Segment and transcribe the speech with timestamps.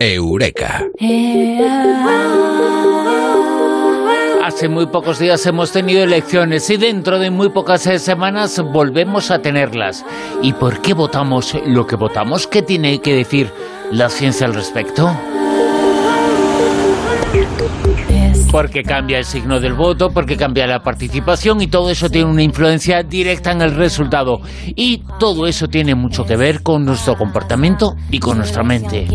[0.00, 0.86] Eureka.
[4.44, 9.42] Hace muy pocos días hemos tenido elecciones y dentro de muy pocas semanas volvemos a
[9.42, 10.04] tenerlas.
[10.42, 12.46] ¿Y por qué votamos lo que votamos?
[12.46, 13.50] ¿Qué tiene que decir
[13.90, 15.10] la ciencia al respecto?
[18.50, 22.42] Porque cambia el signo del voto, porque cambia la participación y todo eso tiene una
[22.42, 24.40] influencia directa en el resultado.
[24.66, 29.06] Y todo eso tiene mucho que ver con nuestro comportamiento y con nuestra mente.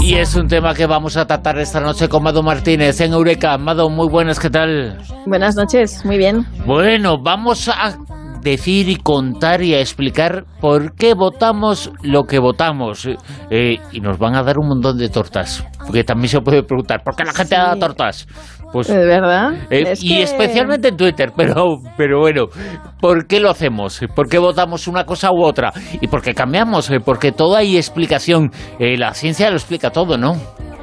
[0.00, 3.56] Y es un tema que vamos a tratar esta noche con Mado Martínez en Eureka.
[3.58, 4.98] Mado, muy buenas, ¿qué tal?
[5.26, 6.46] Buenas noches, muy bien.
[6.66, 7.96] Bueno, vamos a
[8.40, 13.08] decir y contar y a explicar por qué votamos lo que votamos.
[13.50, 15.66] Eh, y nos van a dar un montón de tortas.
[15.78, 18.26] Porque también se puede preguntar, ¿por qué la gente da tortas?
[18.72, 19.54] Pues, ¿De verdad?
[19.70, 22.48] Eh, y especialmente en Twitter, pero, pero bueno,
[23.00, 24.00] ¿por qué lo hacemos?
[24.14, 25.72] ¿Por qué votamos una cosa u otra?
[26.00, 26.90] ¿Y por qué cambiamos?
[26.90, 28.50] Eh, porque todo hay explicación.
[28.78, 30.36] la ciencia lo explica todo, ¿no?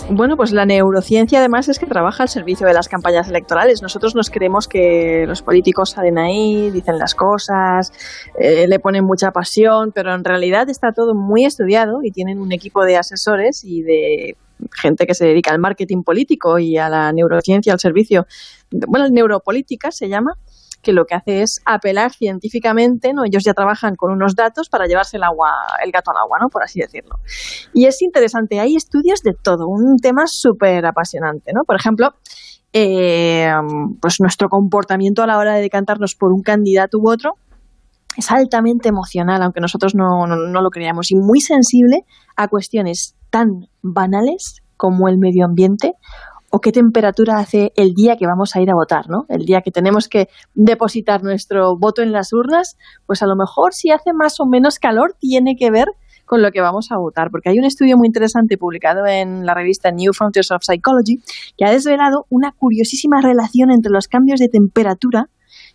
[0.07, 3.81] Bueno, pues la neurociencia además es que trabaja al servicio de las campañas electorales.
[3.81, 7.91] Nosotros nos creemos que los políticos salen ahí, dicen las cosas,
[8.39, 12.51] eh, le ponen mucha pasión, pero en realidad está todo muy estudiado y tienen un
[12.51, 14.37] equipo de asesores y de
[14.71, 18.27] gente que se dedica al marketing político y a la neurociencia al servicio.
[18.69, 20.33] Bueno, neuropolítica se llama
[20.85, 23.25] que lo que hace es apelar científicamente, ¿no?
[23.25, 25.49] Ellos ya trabajan con unos datos para llevarse el agua,
[25.83, 26.47] el gato al agua, ¿no?
[26.49, 27.15] Por así decirlo.
[27.73, 31.63] Y es interesante, hay estudios de todo, un tema súper apasionante, ¿no?
[31.65, 32.13] Por ejemplo,
[32.71, 33.51] eh,
[33.99, 37.33] pues nuestro comportamiento a la hora de decantarnos por un candidato u otro
[38.15, 42.05] es altamente emocional, aunque nosotros no, no lo creamos, y muy sensible
[42.37, 45.95] a cuestiones tan banales como el medio ambiente
[46.55, 49.25] o qué temperatura hace el día que vamos a ir a votar, ¿no?
[49.27, 53.73] El día que tenemos que depositar nuestro voto en las urnas, pues a lo mejor
[53.73, 55.87] si hace más o menos calor tiene que ver
[56.23, 59.53] con lo que vamos a votar, porque hay un estudio muy interesante publicado en la
[59.53, 61.17] revista New Frontiers of Psychology
[61.57, 65.25] que ha desvelado una curiosísima relación entre los cambios de temperatura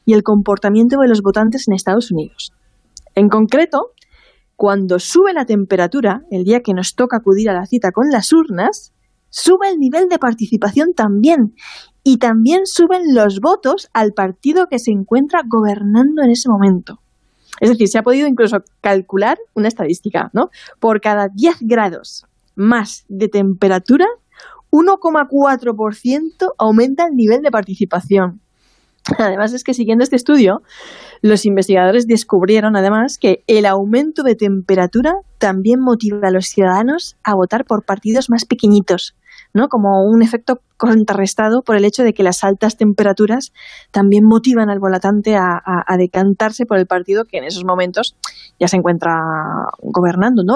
[0.07, 2.55] y el comportamiento de los votantes en Estados Unidos.
[3.15, 3.91] En concreto,
[4.57, 8.33] cuando sube la temperatura, el día que nos toca acudir a la cita con las
[8.33, 8.95] urnas,
[9.31, 11.55] sube el nivel de participación también
[12.03, 17.01] y también suben los votos al partido que se encuentra gobernando en ese momento.
[17.61, 20.51] Es decir, se ha podido incluso calcular una estadística, ¿no?
[20.79, 24.07] Por cada 10 grados más de temperatura,
[24.71, 28.41] 1,4% aumenta el nivel de participación.
[29.19, 30.63] Además es que siguiendo este estudio,
[31.23, 37.35] los investigadores descubrieron además que el aumento de temperatura también motiva a los ciudadanos a
[37.35, 39.15] votar por partidos más pequeñitos,
[39.55, 39.69] ¿no?
[39.69, 43.53] Como un efecto contrarrestado por el hecho de que las altas temperaturas
[43.91, 45.61] también motivan al volatante a,
[45.99, 48.17] decantarse por el partido que en esos momentos
[48.59, 49.13] ya se encuentra
[49.83, 50.55] gobernando, ¿no?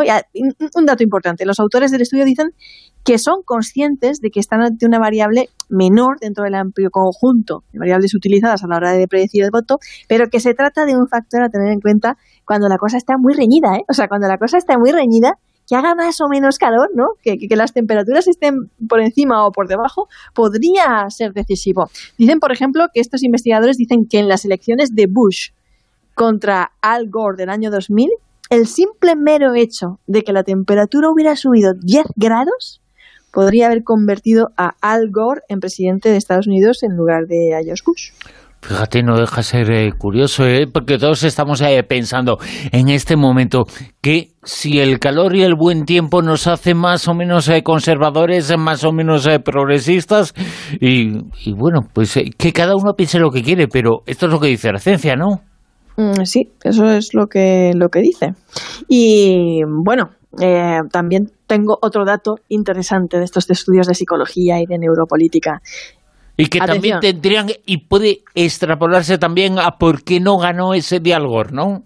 [0.75, 2.53] un dato importante, los autores del estudio dicen
[3.05, 7.78] que son conscientes de que están ante una variable menor dentro del amplio conjunto de
[7.78, 9.76] variables utilizadas a la hora de predecir el voto,
[10.09, 12.16] pero que se trata de un factor a tener en cuenta
[12.47, 13.84] cuando la cosa está muy reñida, ¿eh?
[13.91, 15.34] O sea, cuando la cosa está muy reñida,
[15.67, 17.15] que haga más o menos calor, ¿no?
[17.23, 21.91] Que, que, las temperaturas estén por encima o por debajo, podría ser decisivo.
[22.19, 25.51] Dicen, por ejemplo, que estos investigadores dicen que en las elecciones de Bush
[26.15, 28.11] contra Al Gore del año 2000,
[28.51, 32.83] el simple mero hecho de que la temperatura hubiera subido 10 grados
[33.33, 37.63] podría haber convertido a Al Gore en presidente de Estados Unidos en lugar de a
[37.63, 38.13] George Bush.
[38.67, 40.67] Fíjate, no deja ser eh, curioso, ¿eh?
[40.67, 42.39] porque todos estamos eh, pensando
[42.73, 43.65] en este momento
[44.01, 48.57] que si el calor y el buen tiempo nos hace más o menos eh, conservadores,
[48.57, 50.33] más o menos progresistas,
[50.81, 51.13] y,
[51.53, 54.73] bueno, pues que cada uno piense lo que quiere, pero esto es lo que dice
[54.73, 55.43] la ciencia, ¿no?
[55.99, 58.33] Mm, sí, eso es lo que, lo que dice.
[58.89, 60.09] Y bueno,
[60.91, 65.61] también tengo otro dato interesante de estos estudios de psicología y de neuropolítica.
[66.37, 71.45] Y que también tendrían, y puede extrapolarse también a por qué no ganó ese diálogo,
[71.45, 71.84] ¿no?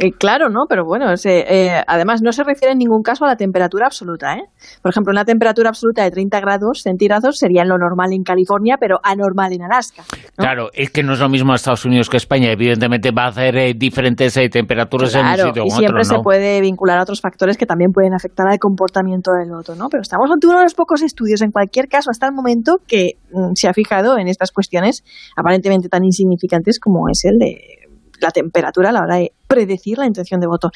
[0.00, 0.66] Eh, claro, ¿no?
[0.68, 4.44] Pero bueno, eh, además no se refiere en ningún caso a la temperatura absoluta, ¿eh?
[4.82, 8.98] Por ejemplo, una temperatura absoluta de 30 grados centígrados sería lo normal en California, pero
[9.02, 10.02] anormal en Alaska.
[10.36, 12.50] Claro, es que no es lo mismo Estados Unidos que España.
[12.50, 16.98] Evidentemente va a hacer eh, diferentes temperaturas en un sitio y siempre se puede vincular
[16.98, 19.88] a otros factores que también pueden afectar al comportamiento del voto, ¿no?
[19.88, 23.12] Pero estamos ante uno de los pocos estudios, en cualquier caso, hasta el momento, que
[23.32, 25.02] mm, se ha fijado en estas cuestiones
[25.36, 27.79] aparentemente tan insignificantes como es el de
[28.20, 30.70] la temperatura a la hora de predecir la intención de voto.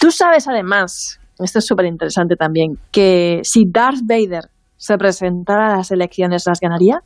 [0.00, 5.76] Tú sabes además, esto es súper interesante también, que si Darth Vader se presentara a
[5.78, 7.02] las elecciones, ¿las ganaría?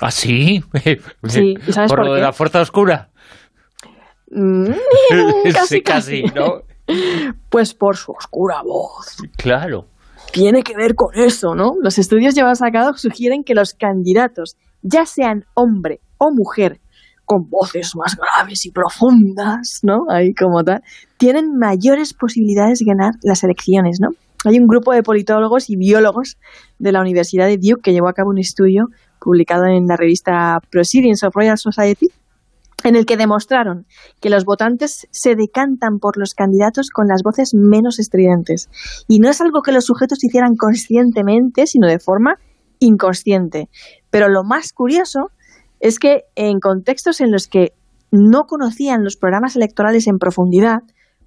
[0.00, 0.62] ¿Ah, sí?
[1.28, 3.10] Sí, sabes por, lo de la fuerza oscura?
[4.30, 4.72] Mm,
[5.52, 6.62] casi, casi, ¿no?
[7.50, 9.16] Pues por su oscura voz.
[9.36, 9.86] Claro.
[10.32, 11.72] Tiene que ver con eso, ¿no?
[11.82, 16.80] Los estudios llevados a cabo sugieren que los candidatos, ya sean hombre o mujer,
[17.28, 20.06] con voces más graves y profundas, ¿no?
[20.08, 20.82] Ahí como tal,
[21.18, 24.08] tienen mayores posibilidades de ganar las elecciones, ¿no?
[24.46, 26.38] Hay un grupo de politólogos y biólogos
[26.78, 28.86] de la Universidad de Duke que llevó a cabo un estudio
[29.20, 32.06] publicado en la revista Proceedings of Royal Society
[32.84, 33.84] en el que demostraron
[34.20, 38.70] que los votantes se decantan por los candidatos con las voces menos estridentes.
[39.06, 42.36] Y no es algo que los sujetos hicieran conscientemente, sino de forma
[42.78, 43.68] inconsciente.
[44.10, 45.30] Pero lo más curioso
[45.80, 47.72] es que en contextos en los que
[48.10, 50.80] no conocían los programas electorales en profundidad,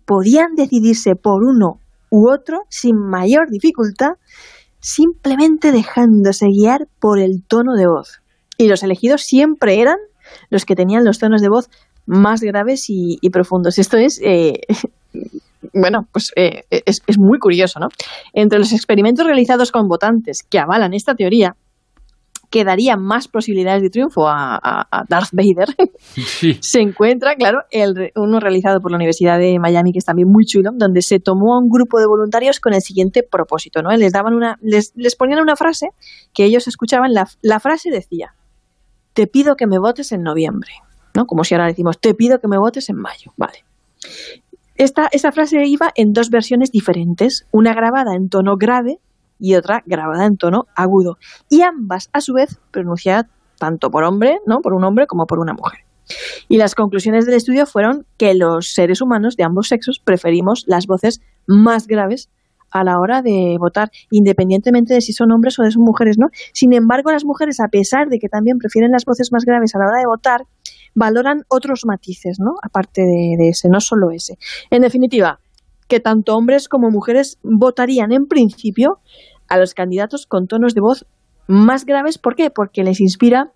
[0.05, 4.13] podían decidirse por uno u otro sin mayor dificultad,
[4.79, 8.21] simplemente dejándose guiar por el tono de voz.
[8.57, 9.97] Y los elegidos siempre eran
[10.49, 11.69] los que tenían los tonos de voz
[12.05, 13.77] más graves y, profundos.
[13.79, 14.61] Esto es, eh,
[15.73, 17.87] bueno, pues eh, es, es, muy curioso, ¿no?
[18.33, 21.55] Entre los experimentos realizados con votantes que avalan esta teoría,
[22.51, 25.73] que daría más posibilidades de triunfo a, Darth Vader,
[26.59, 30.43] se encuentra, claro, el, uno realizado por la Universidad de Miami, que es también muy
[30.45, 33.89] chulo, donde se tomó a un grupo de voluntarios con el siguiente propósito, ¿no?
[33.95, 35.87] Les daban una, les, les ponían una frase
[36.33, 38.35] que ellos escuchaban, la, la frase decía,
[39.13, 40.71] te pido que me votes en noviembre,
[41.15, 41.25] ¿no?
[41.25, 43.63] Como si ahora decimos, te pido que me votes en mayo, vale.
[44.75, 48.99] Esta, esta frase iba en dos versiones diferentes, una grabada en tono grave
[49.41, 51.17] y otra grabada en tono agudo,
[51.49, 53.25] y ambas a su vez pronunciadas
[53.59, 54.61] tanto por hombre, ¿no?
[54.61, 55.81] por un hombre como por una mujer.
[56.47, 60.87] Y las conclusiones del estudio fueron que los seres humanos de ambos sexos preferimos las
[60.87, 62.29] voces más graves
[62.71, 66.27] a la hora de votar, independientemente de si son hombres o de son mujeres, ¿no?
[66.53, 69.79] Sin embargo, las mujeres, a pesar de que también prefieren las voces más graves a
[69.79, 70.45] la hora de votar,
[70.95, 72.55] valoran otros matices, ¿no?
[72.63, 74.37] Aparte de, de ese, no solo ese.
[74.69, 75.39] En definitiva,
[75.87, 78.99] que tanto hombres como mujeres votarían en principio
[79.51, 81.05] a los candidatos con tonos de voz
[81.47, 82.17] más graves.
[82.17, 82.49] ¿Por qué?
[82.49, 83.51] Porque les inspira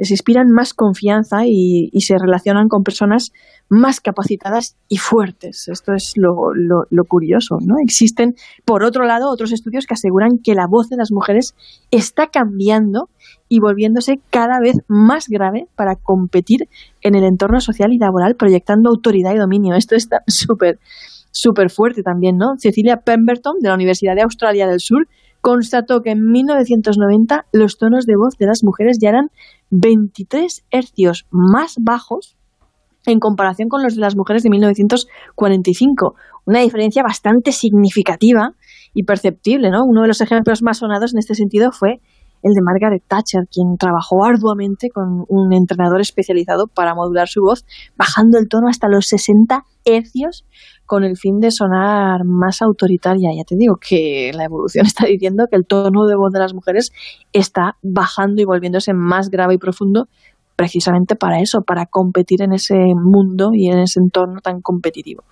[0.00, 3.32] les inspiran más confianza y, se relacionan con personas
[3.68, 5.68] más capacitadas y fuertes.
[5.68, 7.74] Esto es lo, lo, curioso, ¿no?
[7.84, 8.34] Existen,
[8.64, 11.54] por otro lado, otros estudios que aseguran que la voz de las mujeres
[11.90, 13.10] está cambiando
[13.46, 16.70] y volviéndose cada vez más grave para competir
[17.02, 19.74] en el entorno social y laboral, proyectando autoridad y dominio.
[19.74, 20.78] Esto está súper,
[21.30, 22.54] súper fuerte también, ¿no?
[22.56, 25.08] Cecilia Pemberton, de la Universidad de Australia del Sur,
[25.40, 29.28] constató que en 1990 los tonos de voz de las mujeres ya eran
[29.70, 32.36] 23 hercios más bajos
[33.06, 36.14] en comparación con los de las mujeres de 1945.
[36.44, 38.52] Una diferencia bastante significativa
[38.92, 39.84] y perceptible, ¿no?
[39.84, 42.00] Uno de los ejemplos más sonados en este sentido fue
[42.42, 47.64] el de Margaret Thatcher, quien trabajó arduamente con un entrenador especializado para modular su voz,
[47.96, 50.44] bajando el tono hasta los 60 hercios
[50.86, 53.30] con el fin de sonar más autoritaria.
[53.36, 56.54] Ya te digo que la evolución está diciendo que el tono de voz de las
[56.54, 56.92] mujeres
[57.32, 60.08] está bajando y volviéndose más grave y profundo
[60.56, 65.24] precisamente para eso, para competir en ese mundo y en ese entorno tan competitivo.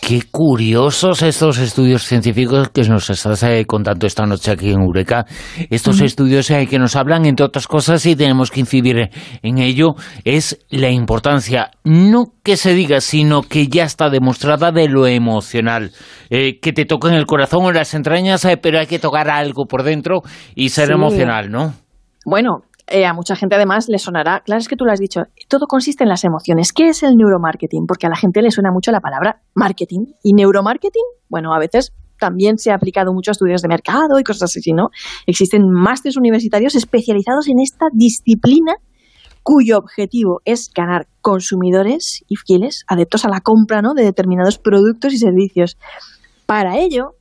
[0.00, 5.24] Qué curiosos estos estudios científicos que nos estás eh, contando esta noche aquí en Eureka.
[5.70, 9.10] Estos estudios eh, que nos hablan, entre otras cosas, y tenemos que incidir
[9.42, 9.94] en ello,
[10.24, 15.92] es la importancia, no que se diga, sino que ya está demostrada de lo emocional.
[16.28, 19.30] Eh, que te toca en el corazón o en las entrañas, pero hay que tocar
[19.30, 20.20] algo por dentro
[20.54, 21.72] y ser emocional, ¿no?
[22.26, 25.22] Bueno, eh, a mucha gente además le sonará, claro, es que tú lo has dicho,
[25.48, 26.72] todo consiste en las emociones.
[26.72, 27.86] ¿Qué es el neuromarketing?
[27.86, 30.06] Porque a la gente le suena mucho la palabra marketing.
[30.22, 31.04] ¿Y neuromarketing?
[31.28, 34.72] Bueno, a veces también se ha aplicado mucho a estudios de mercado y cosas así,
[34.72, 34.88] ¿no?
[35.26, 38.74] Existen másteres universitarios especializados en esta disciplina
[39.42, 43.92] cuyo objetivo es ganar consumidores y fieles adeptos a la compra ¿no?
[43.92, 45.76] de determinados productos y servicios.
[46.46, 47.12] Para ello,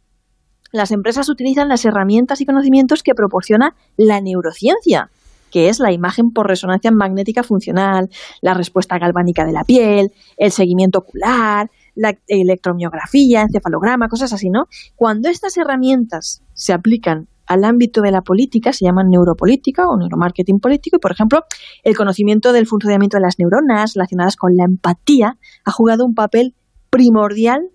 [0.71, 5.09] las empresas utilizan las herramientas y conocimientos que proporciona la neurociencia,
[5.53, 8.09] que es la imagen por resonancia magnética funcional,
[8.41, 14.65] la respuesta galvánica de la piel, el seguimiento ocular, la electromiografía, encefalograma, cosas así, ¿no?
[14.95, 20.59] Cuando estas herramientas se aplican al ámbito de la política, se llaman neuropolítica o neuromarketing
[20.59, 21.43] político, y por ejemplo,
[21.83, 26.55] el conocimiento del funcionamiento de las neuronas relacionadas con la empatía ha jugado un papel
[26.89, 27.69] primordial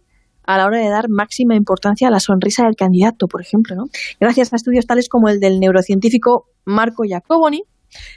[0.48, 3.76] a la hora de dar máxima importancia a la sonrisa del candidato, por ejemplo.
[3.76, 3.84] ¿no?
[4.18, 7.64] Gracias a estudios tales como el del neurocientífico Marco Jacoboni,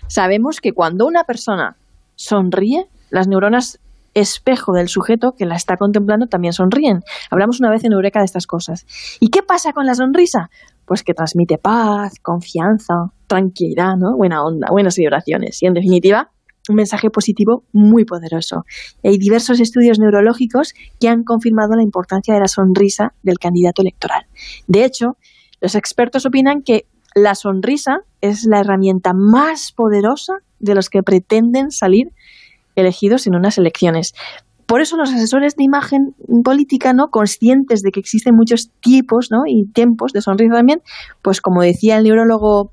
[0.07, 1.75] sabemos que cuando una persona
[2.15, 3.79] sonríe, las neuronas
[4.13, 7.01] espejo del sujeto que la está contemplando también sonríen.
[7.29, 8.85] Hablamos una vez en Eureka de estas cosas.
[9.19, 10.49] ¿Y qué pasa con la sonrisa?
[10.85, 12.93] Pues que transmite paz, confianza,
[13.27, 14.15] tranquilidad, ¿no?
[14.15, 15.61] buena onda, buenas vibraciones.
[15.61, 16.31] Y en definitiva,
[16.69, 18.65] un mensaje positivo muy poderoso.
[19.03, 24.25] Hay diversos estudios neurológicos que han confirmado la importancia de la sonrisa del candidato electoral.
[24.67, 25.17] De hecho,
[25.59, 31.71] los expertos opinan que la sonrisa es la herramienta más poderosa de los que pretenden
[31.71, 32.07] salir
[32.75, 34.13] elegidos en unas elecciones.
[34.65, 36.15] Por eso los asesores de imagen
[36.45, 37.09] política, ¿no?
[37.09, 40.81] conscientes de que existen muchos tipos y tiempos de sonrisa también,
[41.21, 42.71] pues como decía el neurólogo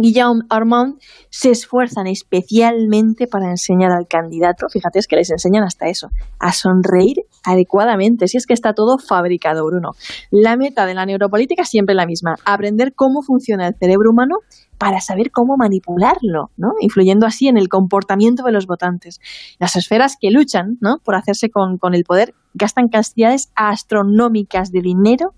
[0.00, 0.98] Guillaume Armand
[1.30, 6.52] se esfuerzan especialmente para enseñar al candidato, fíjate es que les enseñan hasta eso, a
[6.52, 9.92] sonreír adecuadamente, si es que está todo fabricado, Bruno.
[10.30, 14.36] La meta de la neuropolítica es siempre la misma, aprender cómo funciona el cerebro humano
[14.78, 16.72] para saber cómo manipularlo, ¿no?
[16.80, 19.20] influyendo así en el comportamiento de los votantes.
[19.58, 20.96] Las esferas que luchan ¿no?
[21.04, 25.34] por hacerse con, con el poder gastan cantidades astronómicas de dinero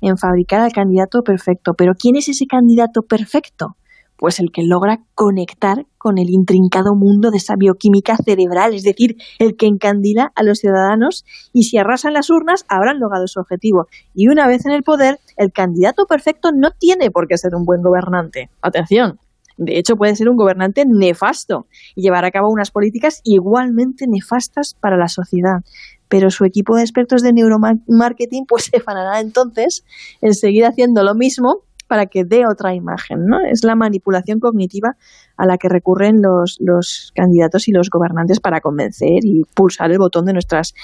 [0.00, 1.74] en fabricar al candidato perfecto.
[1.74, 3.76] Pero ¿quién es ese candidato perfecto?
[4.24, 9.16] Pues el que logra conectar con el intrincado mundo de esa bioquímica cerebral, es decir,
[9.38, 13.86] el que encandila a los ciudadanos y si arrasan las urnas habrán logrado su objetivo.
[14.14, 17.66] Y una vez en el poder, el candidato perfecto no tiene por qué ser un
[17.66, 18.48] buen gobernante.
[18.62, 19.18] Atención,
[19.58, 24.74] de hecho, puede ser un gobernante nefasto y llevar a cabo unas políticas igualmente nefastas
[24.80, 25.60] para la sociedad.
[26.08, 29.84] Pero su equipo de expertos de neuromarketing pues se fanará entonces
[30.22, 33.40] en seguir haciendo lo mismo para que dé otra imagen, ¿no?
[33.40, 34.96] Es la manipulación cognitiva
[35.36, 39.98] a la que recurren los, los candidatos y los gobernantes para convencer y pulsar el
[39.98, 40.74] botón de nuestras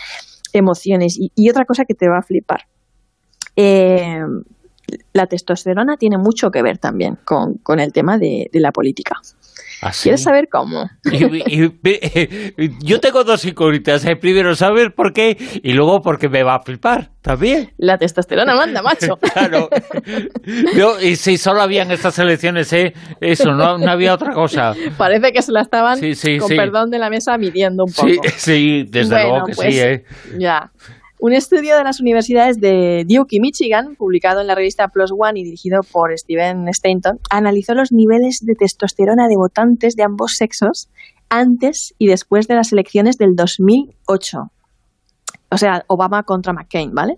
[0.53, 1.17] emociones.
[1.19, 2.63] Y, otra cosa que te va a flipar.
[3.57, 4.23] Eh,
[5.13, 9.21] la testosterona tiene mucho que ver también con, con el tema de, de la política.
[9.83, 10.91] ¿Ah, ¿Quieres saber cómo?
[12.83, 14.05] yo tengo dos incógnitas.
[14.05, 17.73] Eh, primero, saber por qué y luego porque me va a flipar también.
[17.79, 19.17] La testosterona manda, macho.
[19.33, 19.71] claro.
[21.01, 22.93] y si solo habían estas elecciones, ¿eh?
[23.23, 24.75] eso, no, no había otra cosa.
[24.99, 28.09] Parece que se la estaban, con perdón de la mesa, midiendo un poco.
[28.37, 29.61] Sí, desde luego que sí.
[29.63, 30.05] Pues, ¿eh?
[30.39, 30.71] Ya.
[31.23, 35.39] Un estudio de las universidades de Duke y Michigan, publicado en la revista Plus One
[35.39, 40.89] y dirigido por Steven Stanton, analizó los niveles de testosterona de votantes de ambos sexos
[41.29, 44.39] antes y después de las elecciones del 2008.
[45.51, 47.17] O sea, Obama contra McCain, ¿vale?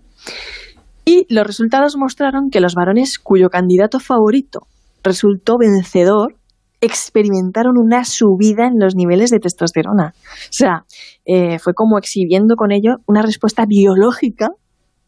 [1.05, 4.67] Y los resultados mostraron que los varones cuyo candidato favorito
[5.01, 6.35] resultó vencedor
[6.83, 10.13] experimentaron una subida en los niveles de testosterona.
[10.15, 10.85] O sea,
[11.25, 14.49] eh, fue como exhibiendo con ello una respuesta biológica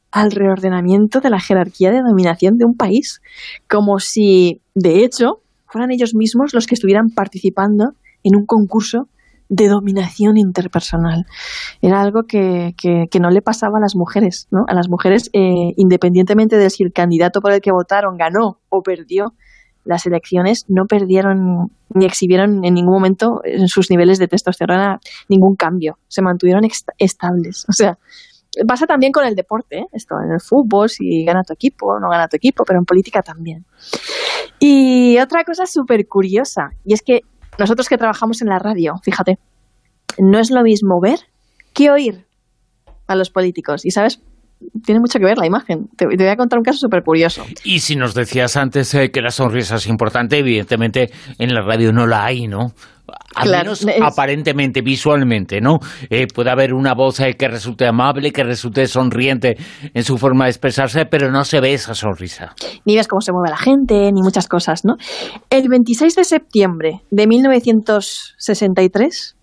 [0.10, 3.20] al reordenamiento de la jerarquía de dominación de un país,
[3.70, 7.92] como si, de hecho, fueran ellos mismos los que estuvieran participando
[8.24, 9.10] en un concurso
[9.50, 11.26] de dominación interpersonal.
[11.82, 14.64] Era algo que, que, no le pasaba a las mujeres, ¿no?
[14.68, 18.82] A las mujeres, eh, independientemente de si el candidato por el que votaron ganó o
[18.82, 19.34] perdió,
[19.86, 25.00] las elecciones no perdieron ni exhibieron en ningún momento en sus niveles de testosterona
[25.30, 26.64] ningún cambio, se mantuvieron
[26.98, 27.66] estables.
[27.70, 27.98] O sea,
[28.68, 29.86] pasa también con el deporte, ¿eh?
[29.92, 32.86] esto en el fútbol, si gana tu equipo o no gana tu equipo, pero en
[32.86, 33.66] política también.
[34.60, 37.22] Y otra cosa súper curiosa, y es que
[37.58, 39.40] nosotros que trabajamos en la radio, fíjate,
[40.18, 41.20] no es lo mismo ver
[41.74, 42.26] que oír
[43.08, 43.86] a los políticos.
[43.86, 44.22] ¿Y sabes
[44.84, 45.88] tiene mucho que ver la imagen.
[45.96, 47.46] Te, voy a contar un caso súper curioso.
[47.64, 51.92] Y si nos decías antes eh, que la sonrisa es importante, evidentemente en la radio
[51.92, 52.74] no la hay, ¿no?
[53.36, 55.78] Al menos aparentemente, visualmente, ¿no?
[56.10, 59.58] Eh, puede haber una voz eh, que resulte amable, que resulte sonriente
[59.94, 62.56] en su forma de expresarse, pero no se ve esa sonrisa.
[62.86, 64.96] Ni ves cómo se mueve la gente, ni muchas cosas, ¿no?
[65.50, 69.35] El 26 de septiembre de 1963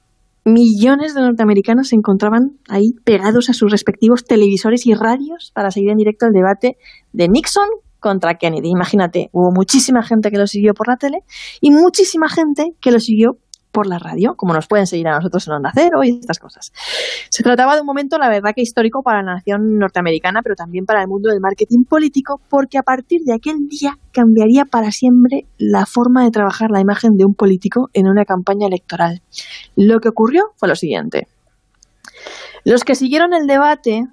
[0.45, 5.91] millones de norteamericanos se encontraban ahí pegados a sus respectivos televisores y radios para seguir
[5.91, 6.77] en directo el debate
[7.13, 7.69] de Nixon
[8.01, 8.69] contra Kennedy.
[8.69, 11.19] Imagínate, hubo muchísima gente que lo siguió por la tele
[11.61, 13.39] y muchísima gente que lo siguió
[13.73, 16.73] por la radio, como nos pueden seguir a nosotros en Onda Cero y estas cosas.
[17.31, 20.85] Se trataba de un momento, la verdad, que histórico para la nación norteamericana, pero también
[20.85, 25.47] para el mundo del marketing político, porque a partir de aquel día cambiaría para siempre
[25.59, 29.23] la forma de trabajar la imagen de un político en una campaña electoral.
[29.75, 31.26] Lo que ocurrió fue lo siguiente.
[32.64, 34.05] Los que siguieron el debate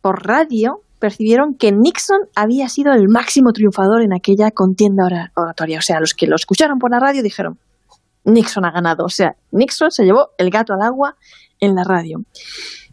[0.00, 5.78] por radio percibieron que Nixon había sido el máximo triunfador en aquella contienda oratoria.
[5.78, 7.58] O sea, los que lo escucharon por la radio dijeron,
[8.24, 9.04] Nixon ha ganado.
[9.04, 11.16] O sea, Nixon se llevó el gato al agua
[11.60, 12.24] en la radio.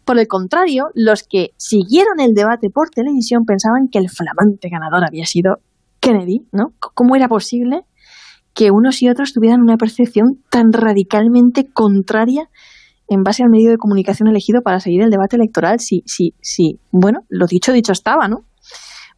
[0.04, 5.04] Por el contrario, los que siguieron el debate por televisión pensaban que el flamante ganador
[5.04, 5.58] había sido
[6.00, 6.72] Kennedy, ¿no?
[6.94, 7.82] ¿Cómo era posible
[8.54, 12.50] que unos y otros tuvieran una percepción tan radicalmente contraria
[13.08, 15.78] en base al medio de comunicación elegido para seguir el debate electoral?
[15.80, 16.80] Sí, sí, sí.
[16.90, 18.46] Bueno, lo dicho, dicho estaba, ¿no?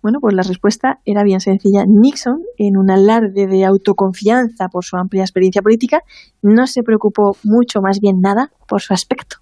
[0.03, 1.85] Bueno, pues la respuesta era bien sencilla.
[1.87, 6.01] Nixon, en un alarde de autoconfianza por su amplia experiencia política,
[6.43, 9.37] no se preocupó mucho, más bien nada, por su aspecto.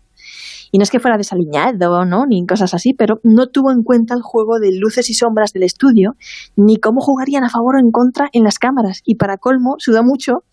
[0.71, 2.26] Y no es que fuera desaliñado, ¿no?
[2.26, 5.62] Ni cosas así, pero no tuvo en cuenta el juego de luces y sombras del
[5.62, 6.17] estudio,
[6.57, 9.00] ni cómo jugarían a favor o en contra en las cámaras.
[9.05, 10.45] Y para colmo, sudó mucho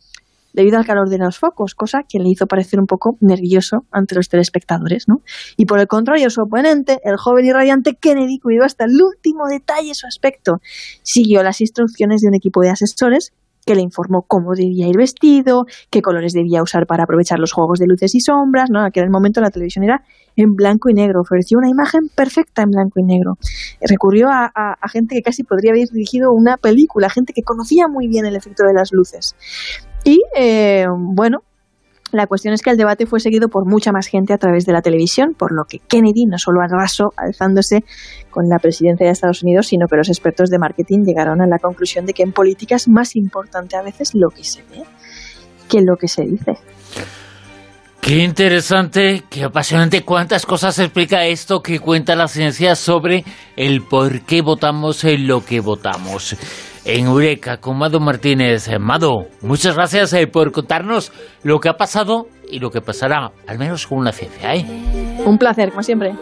[0.57, 4.15] debido al calor de los focos, cosa que le hizo parecer un poco nervioso ante
[4.15, 5.21] los telespectadores, ¿no?
[5.55, 9.45] Y por el contrario, su oponente, el joven y radiante Kennedy, cuidó hasta el último
[9.47, 10.53] detalle su aspecto.
[11.03, 13.33] Siguió las instrucciones de un equipo de asesores
[13.67, 17.77] que le informó cómo debía ir vestido, qué colores debía usar para aprovechar los juegos
[17.77, 18.83] de luces y sombras, ¿no?
[18.83, 20.01] Aquel momento la televisión era
[20.35, 23.37] en blanco y negro, ofreció una imagen perfecta en blanco y negro.
[23.81, 28.07] Recurrió a, a gente que casi podría haber dirigido una película, gente que conocía muy
[28.07, 29.35] bien el efecto de las luces.
[30.07, 31.39] Y eh, bueno,
[32.13, 34.71] la cuestión es que el debate fue seguido por mucha más gente a través de
[34.71, 37.83] la televisión, por lo que Kennedy no solo arrasó alzándose
[38.29, 41.59] con la presidencia de Estados Unidos, sino que los expertos de marketing llegaron a la
[41.59, 44.85] conclusión de que en política es más importante a veces lo que se ve
[45.67, 46.53] que lo que se dice.
[47.99, 50.03] Qué interesante, qué apasionante.
[50.03, 53.25] ¿Cuántas cosas explica esto que cuenta la ciencia sobre
[53.57, 56.37] el por qué votamos en lo que votamos?
[56.87, 58.69] En Eureka con Mado Martínez.
[58.79, 61.11] Mado, muchas gracias eh, por contarnos
[61.43, 64.55] lo que ha pasado y lo que pasará, al menos con la ciencia.
[64.55, 64.65] ¿eh?
[65.25, 66.13] Un placer, como siempre.